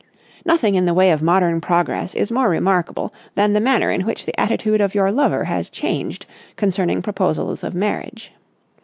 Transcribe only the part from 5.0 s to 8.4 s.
lover has changed concerning proposals of marriage.